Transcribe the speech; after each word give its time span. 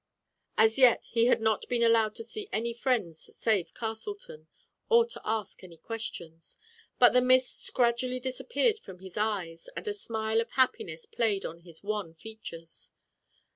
As 0.57 0.79
yet 0.79 1.05
he 1.11 1.27
had 1.27 1.39
not 1.39 1.69
been 1.69 1.83
allowed 1.83 2.15
to 2.15 2.23
see 2.23 2.49
any 2.51 2.73
friends 2.73 3.29
save 3.35 3.75
Castleton, 3.75 4.47
or 4.89 5.05
to 5.05 5.21
ask 5.23 5.63
any 5.63 5.77
questions. 5.77 6.57
But 6.97 7.13
the 7.13 7.21
mists 7.21 7.69
gradually 7.69 8.19
disappeared 8.19 8.79
from 8.79 8.97
his 8.97 9.15
eyes, 9.15 9.69
and 9.75 9.87
a 9.87 9.93
smile 9.93 10.41
of 10.41 10.49
happiness 10.53 11.05
played 11.05 11.45
on 11.45 11.59
his 11.59 11.83
wan 11.83 12.15
features. 12.15 12.93